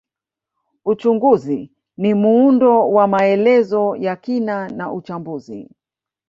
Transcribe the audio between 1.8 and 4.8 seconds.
ni muundo wa maelezo ya kina